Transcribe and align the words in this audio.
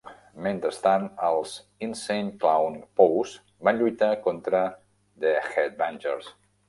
Mentrestant, 0.45 1.03
els 1.27 1.51
Insane 1.87 2.33
Clowne 2.43 2.81
Posse 3.01 3.67
van 3.69 3.83
lluitar 3.83 4.11
contra 4.25 4.63
The 5.27 5.35
Headbangers. 5.51 6.33